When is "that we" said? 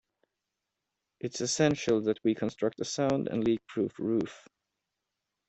2.05-2.33